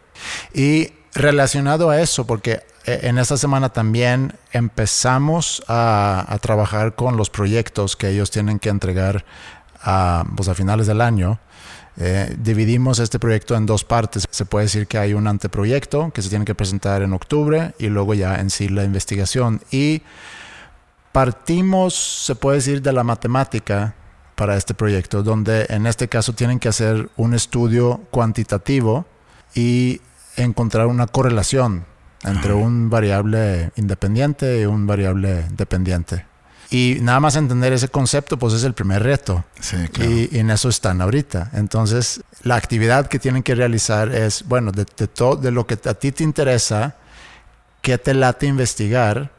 Y 0.53 0.93
relacionado 1.13 1.89
a 1.89 2.01
eso, 2.01 2.25
porque 2.25 2.63
eh, 2.85 3.01
en 3.03 3.17
esta 3.17 3.37
semana 3.37 3.69
también 3.69 4.33
empezamos 4.53 5.63
a, 5.67 6.37
trabajar 6.41 6.95
con 6.95 7.17
los 7.17 7.29
proyectos 7.29 7.95
que 7.95 8.09
ellos 8.09 8.31
tienen 8.31 8.59
que 8.59 8.69
entregar 8.69 9.25
a, 9.81 10.25
pues 10.35 10.49
a 10.49 10.55
finales 10.55 10.87
del 10.87 11.01
año. 11.01 11.39
Eh, 11.97 12.35
dividimos 12.39 12.99
este 12.99 13.19
proyecto 13.19 13.55
en 13.55 13.65
dos 13.65 13.83
partes. 13.83 14.27
Se 14.31 14.45
puede 14.45 14.65
decir 14.65 14.87
que 14.87 14.97
hay 14.97 15.13
un 15.13 15.27
anteproyecto 15.27 16.11
que 16.11 16.21
se 16.21 16.29
tiene 16.29 16.45
que 16.45 16.55
presentar 16.55 17.01
en 17.01 17.13
octubre 17.13 17.73
y 17.77 17.87
luego 17.87 18.13
ya 18.13 18.35
en 18.35 18.49
sí 18.49 18.69
la 18.69 18.83
investigación. 18.83 19.61
Y 19.71 20.01
partimos, 21.11 21.93
se 22.25 22.35
puede 22.35 22.57
decir, 22.57 22.81
de 22.81 22.93
la 22.93 23.03
matemática 23.03 23.95
para 24.35 24.57
este 24.57 24.73
proyecto, 24.73 25.21
donde 25.21 25.67
en 25.69 25.85
este 25.85 26.07
caso 26.07 26.33
tienen 26.33 26.57
que 26.57 26.69
hacer 26.69 27.09
un 27.17 27.33
estudio 27.33 28.01
cuantitativo 28.09 29.05
y 29.53 30.01
encontrar 30.35 30.87
una 30.87 31.07
correlación 31.07 31.85
entre 32.23 32.53
un 32.53 32.89
variable 32.89 33.71
independiente 33.75 34.61
y 34.61 34.65
un 34.65 34.85
variable 34.85 35.45
dependiente. 35.51 36.25
Y 36.69 36.99
nada 37.01 37.19
más 37.19 37.35
entender 37.35 37.73
ese 37.73 37.89
concepto, 37.89 38.37
pues 38.37 38.53
es 38.53 38.63
el 38.63 38.73
primer 38.73 39.03
reto. 39.03 39.43
Sí, 39.59 39.75
claro. 39.91 40.09
y, 40.09 40.29
en 40.31 40.49
eso 40.49 40.69
están 40.69 41.01
ahorita. 41.01 41.49
Entonces, 41.53 42.21
la 42.43 42.55
actividad 42.55 43.07
que 43.07 43.19
tienen 43.19 43.43
que 43.43 43.55
realizar 43.55 44.13
es, 44.13 44.47
bueno, 44.47 44.71
de, 44.71 44.85
todo, 44.85 45.35
de 45.35 45.51
lo 45.51 45.67
que 45.67 45.73
a 45.73 45.93
ti 45.95 46.13
te 46.13 46.23
interesa, 46.23 46.95
qué 47.81 47.97
te 47.97 48.13
late 48.13 48.45
investigar, 48.47 49.31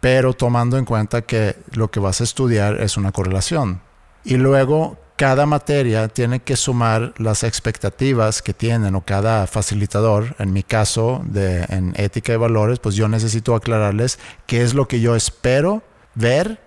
pero 0.00 0.34
tomando 0.34 0.76
en 0.76 0.84
cuenta 0.84 1.22
que 1.22 1.56
lo 1.72 1.90
que 1.90 1.98
vas 1.98 2.20
a 2.20 2.24
estudiar 2.24 2.78
es 2.82 2.98
una 2.98 3.10
correlación. 3.10 3.80
Y 4.22 4.36
luego, 4.36 4.98
cada 5.16 5.46
materia 5.46 6.08
tiene 6.08 6.40
que 6.40 6.56
sumar 6.56 7.14
las 7.16 7.42
expectativas 7.42 8.42
que 8.42 8.52
tienen 8.52 8.94
o 8.94 9.00
cada 9.00 9.46
facilitador, 9.46 10.36
en 10.38 10.52
mi 10.52 10.62
caso 10.62 11.22
de 11.24 11.64
en 11.68 11.94
ética 11.96 12.34
y 12.34 12.36
valores, 12.36 12.78
pues 12.78 12.94
yo 12.94 13.08
necesito 13.08 13.54
aclararles 13.54 14.18
qué 14.46 14.62
es 14.62 14.74
lo 14.74 14.86
que 14.86 15.00
yo 15.00 15.16
espero 15.16 15.82
ver 16.14 16.60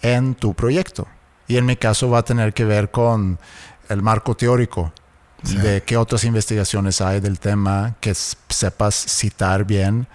en 0.00 0.36
tu 0.36 0.54
proyecto. 0.54 1.08
Y 1.48 1.56
en 1.56 1.66
mi 1.66 1.76
caso 1.76 2.08
va 2.08 2.18
a 2.18 2.24
tener 2.24 2.54
que 2.54 2.64
ver 2.64 2.90
con 2.90 3.38
el 3.88 4.02
marco 4.02 4.36
teórico 4.36 4.92
de 5.42 5.82
qué 5.82 5.96
otras 5.96 6.24
investigaciones 6.24 7.00
hay 7.00 7.20
del 7.20 7.38
tema, 7.38 7.96
que 8.00 8.14
sepas 8.14 8.94
citar 8.94 9.64
bien 9.64 10.06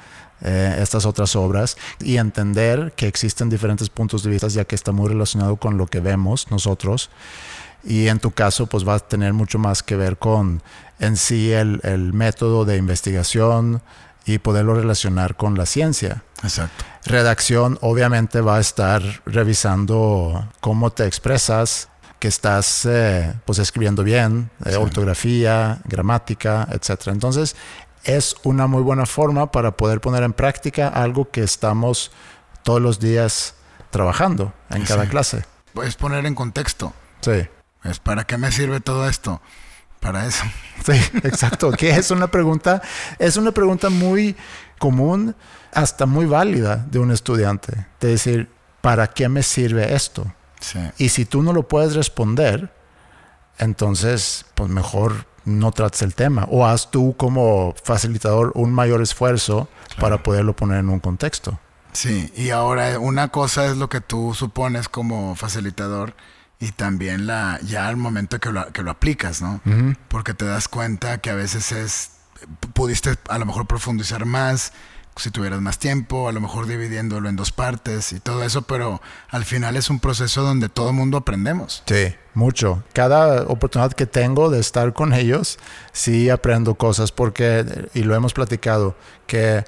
eh, 0.42 0.78
estas 0.80 1.06
otras 1.06 1.36
obras 1.36 1.78
y 2.00 2.18
entender 2.18 2.94
que 2.96 3.08
existen 3.08 3.50
diferentes 3.50 3.90
puntos 3.90 4.24
de 4.24 4.30
vista 4.30 4.48
ya 4.50 4.66
que 4.66 4.76
está 4.76 4.92
muy 4.92 5.08
relacionado 5.08 5.56
con 5.56 5.78
lo 5.78 5.88
que 5.88 6.02
vemos 6.02 6.52
nosotros 6.52 7.10
y 7.84 8.08
en 8.08 8.20
tu 8.20 8.32
caso 8.32 8.68
pues 8.68 8.88
va 8.88 8.96
a 8.96 9.00
tener 9.00 9.34
mucho 9.34 9.60
más 9.60 9.84
que 9.84 9.96
ver 9.96 10.18
con 10.18 10.62
en 11.00 11.18
sí 11.18 11.52
el, 11.52 11.80
el 11.84 12.14
método 12.14 12.66
de 12.66 12.78
investigación 12.78 13.82
y 14.26 14.38
poderlo 14.38 14.76
relacionar 14.76 15.36
con 15.36 15.58
la 15.58 15.66
ciencia. 15.66 16.24
Exacto. 16.44 16.86
Redacción 17.06 17.78
obviamente 17.82 18.42
va 18.42 18.58
a 18.58 18.60
estar 18.60 19.02
revisando 19.26 20.50
cómo 20.62 20.92
te 20.92 21.06
expresas, 21.06 21.90
que 22.24 22.30
estás 22.30 22.86
eh, 22.86 23.34
pues 23.44 23.60
escribiendo 23.60 24.02
bien, 24.02 24.50
eh, 24.64 24.78
ortografía, 24.78 25.82
gramática, 25.84 26.70
etc. 26.72 27.08
Entonces 27.08 27.58
es 28.06 28.38
una 28.44 28.66
muy 28.66 28.82
buena 28.82 29.06
forma 29.06 29.52
para 29.52 29.76
poder 29.76 30.00
poner 30.00 30.24
en 30.24 30.32
práctica 30.32 30.88
algo 30.88 31.30
que 31.32 31.44
estamos 31.44 32.12
todos 32.64 32.82
los 32.82 33.02
días 33.02 33.56
trabajando 33.90 34.54
en 34.70 34.86
cada 34.86 35.10
clase. 35.10 35.44
Puedes 35.74 35.96
poner 35.96 36.26
en 36.26 36.34
contexto. 36.34 36.94
Sí. 37.20 37.46
Es 37.84 38.00
para 38.00 38.26
qué 38.26 38.38
me 38.38 38.52
sirve 38.52 38.80
todo 38.80 39.08
esto. 39.08 39.42
Para 40.00 40.26
eso. 40.26 40.44
Sí, 40.84 41.00
exacto. 41.24 41.72
que 41.72 41.92
es 41.92 42.12
una 42.12 42.28
pregunta, 42.28 42.82
es 43.18 43.38
una 43.38 43.54
pregunta 43.54 43.90
muy 43.90 44.36
común, 44.78 45.34
hasta 45.72 46.06
muy 46.06 46.26
válida 46.26 46.86
de 46.92 47.00
un 47.00 47.12
estudiante. 47.12 47.88
De 48.02 48.10
decir, 48.10 48.50
¿para 48.82 49.08
qué 49.08 49.30
me 49.30 49.44
sirve 49.44 49.96
esto? 49.96 50.34
Sí. 50.60 50.80
Y 50.98 51.10
si 51.10 51.24
tú 51.24 51.42
no 51.42 51.54
lo 51.54 51.70
puedes 51.70 51.96
responder, 51.96 52.74
entonces, 53.60 54.46
pues 54.56 54.70
mejor 54.70 55.26
no 55.46 55.72
trates 55.72 56.02
el 56.02 56.16
tema. 56.16 56.48
O 56.50 56.66
haz 56.66 56.92
tú 56.92 57.16
como 57.18 57.74
facilitador 57.82 58.52
un 58.56 58.74
mayor 58.74 59.02
esfuerzo 59.02 59.70
para 60.00 60.24
poderlo 60.24 60.56
poner 60.56 60.80
en 60.80 60.90
un 60.90 61.00
contexto. 61.00 61.60
Sí, 61.94 62.32
y 62.36 62.50
ahora 62.50 63.00
una 63.00 63.30
cosa 63.30 63.66
es 63.68 63.78
lo 63.78 63.88
que 63.88 64.02
tú 64.02 64.34
supones 64.34 64.90
como 64.90 65.36
facilitador 65.36 66.16
y 66.64 66.72
también 66.72 67.28
la 67.28 67.60
ya 67.62 67.90
al 67.90 67.98
momento 67.98 68.40
que 68.40 68.50
lo, 68.50 68.72
que 68.72 68.84
lo 68.84 68.92
aplicas, 68.92 69.42
¿no? 69.42 69.60
Porque 70.08 70.34
te 70.34 70.46
das 70.46 70.70
cuenta 70.70 71.18
que 71.18 71.30
a 71.30 71.36
veces 71.36 71.74
es 71.74 72.12
pudiste 72.74 73.16
a 73.28 73.38
lo 73.38 73.46
mejor 73.46 73.68
profundizar 73.68 74.26
más 74.26 74.72
si 75.18 75.30
tuvieras 75.30 75.62
más 75.62 75.78
tiempo, 75.78 76.28
a 76.28 76.32
lo 76.32 76.42
mejor 76.42 76.66
dividiéndolo 76.66 77.30
en 77.30 77.36
dos 77.36 77.52
partes 77.52 78.14
y 78.14 78.20
todo 78.20 78.44
eso, 78.44 78.64
pero 78.64 79.00
al 79.30 79.46
final 79.46 79.76
es 79.76 79.90
un 79.90 80.00
proceso 80.00 80.42
donde 80.42 80.70
todo 80.70 80.90
el 80.90 80.96
mundo 80.96 81.18
aprendemos. 81.18 81.84
Sí, 81.86 82.16
mucho. 82.34 82.84
Cada 82.94 83.44
oportunidad 83.44 83.94
que 83.94 84.08
tengo 84.08 84.50
de 84.50 84.60
estar 84.60 84.94
con 84.94 85.14
ellos, 85.14 85.60
sí 85.92 86.32
aprendo 86.32 86.76
cosas 86.76 87.12
porque, 87.12 87.90
y 87.94 88.04
lo 88.04 88.16
hemos 88.16 88.34
platicado, 88.34 88.96
que 89.28 89.66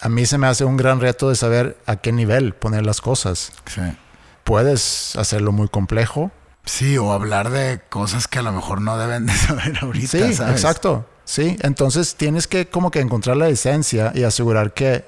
a 0.00 0.08
mí 0.08 0.26
se 0.26 0.38
me 0.38 0.48
hace 0.48 0.64
un 0.64 0.76
gran 0.76 1.00
reto 1.00 1.28
de 1.28 1.36
saber 1.36 1.78
a 1.86 1.96
qué 1.96 2.10
nivel 2.10 2.52
poner 2.54 2.84
las 2.84 3.00
cosas. 3.00 3.52
Sí 3.66 3.82
puedes 4.44 5.16
hacerlo 5.16 5.52
muy 5.52 5.68
complejo. 5.68 6.30
Sí, 6.64 6.96
o 6.96 7.12
hablar 7.12 7.50
de 7.50 7.80
cosas 7.88 8.28
que 8.28 8.38
a 8.38 8.42
lo 8.42 8.52
mejor 8.52 8.80
no 8.80 8.96
deben 8.96 9.26
de 9.26 9.32
saber 9.36 9.78
ahorita. 9.80 10.06
Sí, 10.06 10.22
exacto. 10.22 11.06
Sí, 11.24 11.56
entonces 11.60 12.16
tienes 12.16 12.46
que 12.46 12.68
como 12.68 12.90
que 12.90 13.00
encontrar 13.00 13.36
la 13.36 13.48
esencia 13.48 14.12
y 14.14 14.24
asegurar 14.24 14.74
que 14.74 15.04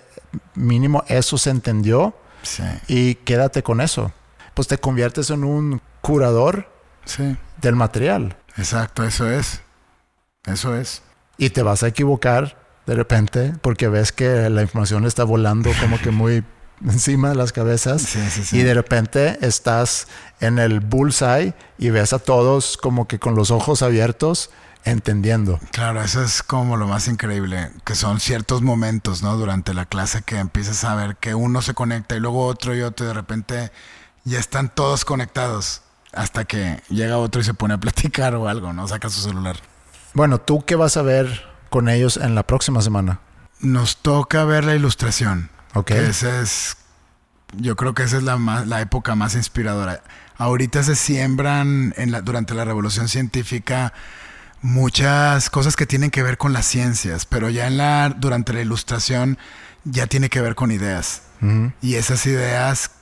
mínimo 0.54 1.04
eso 1.08 1.38
se 1.38 1.50
entendió 1.50 2.14
sí. 2.42 2.62
y 2.88 3.16
quédate 3.16 3.62
con 3.62 3.80
eso. 3.80 4.12
Pues 4.54 4.68
te 4.68 4.78
conviertes 4.78 5.30
en 5.30 5.44
un 5.44 5.82
curador 6.00 6.68
sí. 7.04 7.36
del 7.60 7.74
material. 7.76 8.36
Exacto, 8.56 9.04
eso 9.04 9.30
es. 9.30 9.60
Eso 10.46 10.76
es. 10.76 11.02
Y 11.36 11.50
te 11.50 11.62
vas 11.62 11.82
a 11.82 11.88
equivocar 11.88 12.56
de 12.86 12.94
repente 12.94 13.54
porque 13.60 13.88
ves 13.88 14.12
que 14.12 14.48
la 14.50 14.62
información 14.62 15.06
está 15.06 15.24
volando 15.24 15.70
como 15.80 15.98
que 15.98 16.10
muy 16.10 16.44
encima 16.84 17.30
de 17.30 17.34
las 17.34 17.52
cabezas 17.52 18.16
y 18.52 18.62
de 18.62 18.74
repente 18.74 19.38
estás 19.40 20.06
en 20.40 20.58
el 20.58 20.80
bullseye 20.80 21.54
y 21.78 21.90
ves 21.90 22.12
a 22.12 22.18
todos 22.18 22.76
como 22.76 23.06
que 23.08 23.18
con 23.18 23.34
los 23.34 23.50
ojos 23.50 23.82
abiertos 23.82 24.50
entendiendo. 24.84 25.58
Claro, 25.72 26.02
eso 26.02 26.22
es 26.22 26.42
como 26.42 26.76
lo 26.76 26.86
más 26.86 27.08
increíble, 27.08 27.70
que 27.84 27.94
son 27.94 28.20
ciertos 28.20 28.62
momentos, 28.62 29.22
¿no? 29.22 29.36
Durante 29.36 29.72
la 29.74 29.86
clase 29.86 30.22
que 30.22 30.38
empiezas 30.38 30.84
a 30.84 30.94
ver 30.94 31.16
que 31.16 31.34
uno 31.34 31.62
se 31.62 31.74
conecta 31.74 32.16
y 32.16 32.20
luego 32.20 32.46
otro 32.46 32.74
y 32.76 32.82
otro 32.82 33.06
y 33.06 33.08
de 33.08 33.14
repente 33.14 33.72
ya 34.24 34.38
están 34.38 34.68
todos 34.68 35.04
conectados 35.04 35.82
hasta 36.12 36.44
que 36.44 36.82
llega 36.88 37.18
otro 37.18 37.40
y 37.40 37.44
se 37.44 37.54
pone 37.54 37.74
a 37.74 37.78
platicar 37.80 38.34
o 38.34 38.48
algo, 38.48 38.72
¿no? 38.72 38.86
Saca 38.86 39.08
su 39.08 39.20
celular. 39.20 39.56
Bueno, 40.12 40.38
¿tú 40.38 40.64
qué 40.64 40.76
vas 40.76 40.96
a 40.96 41.02
ver 41.02 41.44
con 41.70 41.88
ellos 41.88 42.18
en 42.18 42.34
la 42.34 42.44
próxima 42.44 42.82
semana? 42.82 43.20
Nos 43.60 43.96
toca 43.96 44.44
ver 44.44 44.64
la 44.64 44.74
ilustración. 44.74 45.50
Ok. 45.74 45.90
Esa 45.90 46.40
es, 46.40 46.76
yo 47.56 47.76
creo 47.76 47.94
que 47.94 48.04
esa 48.04 48.16
es 48.16 48.22
la, 48.22 48.36
la 48.36 48.80
época 48.80 49.14
más 49.14 49.34
inspiradora. 49.34 50.02
Ahorita 50.36 50.82
se 50.82 50.96
siembran 50.96 51.94
en 51.96 52.12
la, 52.12 52.22
durante 52.22 52.54
la 52.54 52.64
revolución 52.64 53.08
científica 53.08 53.92
muchas 54.64 55.50
cosas 55.50 55.76
que 55.76 55.84
tienen 55.84 56.10
que 56.10 56.22
ver 56.22 56.38
con 56.38 56.54
las 56.54 56.64
ciencias, 56.64 57.26
pero 57.26 57.50
ya 57.50 57.66
en 57.66 57.76
la, 57.76 58.08
durante 58.08 58.54
la 58.54 58.62
ilustración 58.62 59.36
ya 59.84 60.06
tiene 60.06 60.30
que 60.30 60.40
ver 60.40 60.54
con 60.54 60.72
ideas. 60.72 61.22
Y 61.82 61.96
esas 61.96 62.24
ideas 62.24 62.92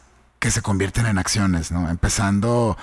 que 0.41 0.51
se 0.51 0.63
convierten 0.63 1.07
en 1.07 1.17
acciones, 1.17 1.71
¿no? 1.71 1.89
Empezando 1.89 2.77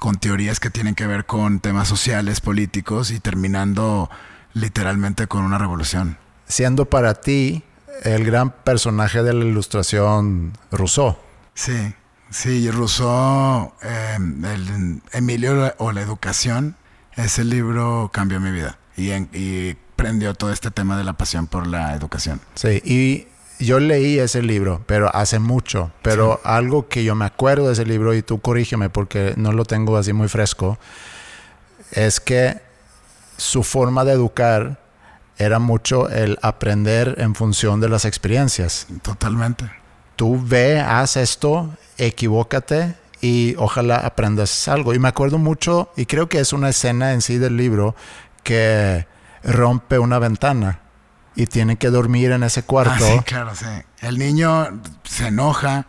con 0.00 0.16
teorías 0.16 0.58
que 0.58 0.70
tienen 0.70 0.96
que 0.96 1.06
ver 1.06 1.24
con 1.24 1.60
temas 1.60 1.86
sociales, 1.86 2.40
políticos 2.40 3.12
y 3.12 3.20
terminando 3.20 4.10
literalmente 4.54 5.28
con 5.28 5.44
una 5.44 5.56
revolución. 5.56 6.18
Siendo 6.48 6.86
para 6.86 7.14
ti 7.14 7.62
el 8.02 8.24
gran 8.24 8.50
personaje 8.50 9.22
de 9.22 9.32
la 9.32 9.44
ilustración 9.44 10.52
Rousseau. 10.70 11.16
Sí, 11.54 11.94
sí, 12.30 12.70
Rousseau, 12.70 13.72
em, 13.82 14.44
el 14.44 15.02
Emilio 15.12 15.74
o 15.78 15.92
la 15.92 16.00
educación, 16.00 16.76
ese 17.16 17.44
libro 17.44 18.10
cambió 18.12 18.40
mi 18.40 18.50
vida. 18.50 18.78
Y, 18.96 19.76
prendió 19.96 20.32
todo 20.34 20.52
este 20.52 20.70
tema 20.70 20.96
de 20.96 21.02
la 21.02 21.14
pasión 21.14 21.48
por 21.48 21.66
la 21.66 21.92
educación. 21.92 22.40
Sí, 22.54 22.80
y 22.84 23.26
yo 23.58 23.80
leí 23.80 24.20
ese 24.20 24.42
libro, 24.42 24.80
pero 24.86 25.12
hace 25.12 25.40
mucho. 25.40 25.90
Pero 26.02 26.40
algo 26.44 26.86
que 26.86 27.02
yo 27.02 27.16
me 27.16 27.24
acuerdo 27.24 27.66
de 27.66 27.72
ese 27.72 27.84
libro, 27.84 28.14
y 28.14 28.22
tú 28.22 28.40
corrígeme 28.40 28.90
porque 28.90 29.34
no 29.36 29.50
lo 29.52 29.64
tengo 29.64 29.96
así 29.96 30.12
muy 30.12 30.28
fresco, 30.28 30.78
es 31.90 32.20
que 32.20 32.60
su 33.36 33.64
forma 33.64 34.04
de 34.04 34.12
educar 34.12 34.78
era 35.38 35.58
mucho 35.58 36.08
el 36.08 36.38
aprender 36.42 37.14
en 37.18 37.34
función 37.34 37.80
de 37.80 37.88
las 37.88 38.04
experiencias. 38.04 38.86
Totalmente. 39.02 39.70
Tú 40.16 40.40
ve, 40.44 40.80
haz 40.80 41.16
esto, 41.16 41.74
equivócate 41.96 42.96
y 43.20 43.54
ojalá 43.56 43.98
aprendas 43.98 44.68
algo. 44.68 44.94
Y 44.94 44.98
me 44.98 45.08
acuerdo 45.08 45.38
mucho, 45.38 45.90
y 45.96 46.06
creo 46.06 46.28
que 46.28 46.40
es 46.40 46.52
una 46.52 46.68
escena 46.68 47.12
en 47.12 47.22
sí 47.22 47.38
del 47.38 47.56
libro, 47.56 47.94
que 48.42 49.06
rompe 49.44 49.98
una 49.98 50.18
ventana 50.18 50.80
y 51.36 51.46
tiene 51.46 51.76
que 51.76 51.90
dormir 51.90 52.32
en 52.32 52.42
ese 52.42 52.64
cuarto. 52.64 53.04
Ah, 53.04 53.18
sí, 53.18 53.20
claro, 53.24 53.54
sí. 53.54 53.66
El 54.00 54.18
niño 54.18 54.80
se 55.04 55.28
enoja, 55.28 55.86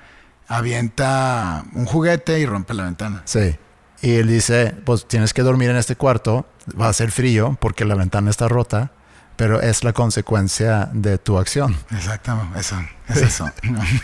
avienta 0.47 1.65
un 1.73 1.85
juguete 1.85 2.39
y 2.39 2.45
rompe 2.45 2.75
la 2.75 2.83
ventana. 2.83 3.23
Sí. 3.25 3.55
Y 4.01 4.15
él 4.15 4.27
dice, 4.27 4.75
pues 4.85 5.07
tienes 5.07 5.33
que 5.33 5.41
dormir 5.41 5.71
en 5.71 5.75
este 5.75 5.95
cuarto, 5.95 6.45
va 6.79 6.87
a 6.87 6.93
ser 6.93 7.11
frío 7.11 7.57
porque 7.59 7.83
la 7.83 7.95
ventana 7.95 8.29
está 8.29 8.47
rota, 8.47 8.91
pero 9.39 9.61
es 9.61 9.85
la 9.85 9.93
consecuencia 9.93 10.89
de 10.91 11.17
tu 11.17 11.37
acción. 11.37 11.73
Exactamente, 11.91 12.59
eso, 12.59 12.75
es 13.07 13.21
eso. 13.21 13.49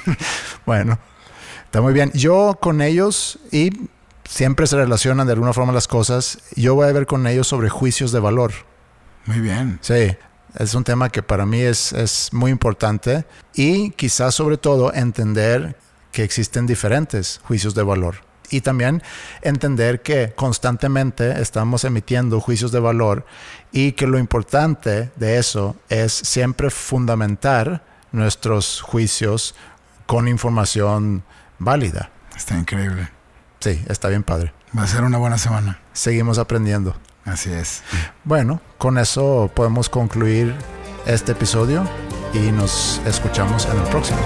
bueno, 0.66 0.98
está 1.66 1.82
muy 1.82 1.92
bien. 1.92 2.10
Yo 2.14 2.58
con 2.62 2.82
ellos, 2.82 3.38
y 3.52 3.90
siempre 4.24 4.66
se 4.66 4.78
relacionan 4.78 5.28
de 5.28 5.34
alguna 5.34 5.52
forma 5.52 5.74
las 5.74 5.90
cosas, 5.90 6.40
yo 6.56 6.76
voy 6.76 6.88
a 6.88 6.94
ver 6.94 7.06
con 7.06 7.28
ellos 7.28 7.50
sobre 7.50 7.68
juicios 7.68 8.14
de 8.14 8.22
valor. 8.22 8.54
Muy 9.26 9.42
bien. 9.42 9.78
Sí, 9.82 10.16
es 10.58 10.74
un 10.74 10.86
tema 10.86 11.10
que 11.10 11.22
para 11.22 11.46
mí 11.46 11.60
es, 11.60 11.92
es 11.92 12.30
muy 12.32 12.50
importante 12.50 13.26
y 13.54 13.90
quizás 13.92 14.36
sobre 14.36 14.56
todo 14.56 14.94
entender 14.94 15.76
que 16.14 16.24
existen 16.24 16.66
diferentes 16.66 17.42
juicios 17.44 17.76
de 17.76 17.84
valor 17.84 18.26
y 18.50 18.62
también 18.62 19.04
entender 19.42 20.02
que 20.02 20.34
constantemente 20.36 21.42
estamos 21.42 21.84
emitiendo 21.84 22.40
juicios 22.40 22.72
de 22.72 22.80
valor 22.80 23.26
y 23.76 23.92
que 23.92 24.08
lo 24.08 24.18
importante 24.18 25.12
de 25.18 25.38
eso 25.38 25.76
es 25.90 26.14
siempre 26.14 26.70
fundamentar 26.70 27.84
nuestros 28.14 28.80
juicios 28.80 29.54
con 30.06 30.30
información 30.30 31.26
válida. 31.60 32.10
Está 32.38 32.58
increíble. 32.58 33.10
Sí, 33.60 33.84
está 33.90 34.08
bien 34.08 34.24
padre. 34.24 34.54
Va 34.76 34.84
a 34.84 34.88
ser 34.88 35.04
una 35.04 35.18
buena 35.18 35.38
semana. 35.38 35.78
Seguimos 35.92 36.38
aprendiendo. 36.38 36.96
Así 37.26 37.52
es. 37.52 37.84
Bueno, 38.24 38.62
con 38.78 38.98
eso 38.98 39.52
podemos 39.54 39.90
concluir 39.90 40.56
este 41.06 41.34
episodio 41.34 41.84
y 42.34 42.54
nos 42.54 43.02
escuchamos 43.06 43.66
en 43.66 43.78
el 43.78 43.84
próximo. 43.90 44.20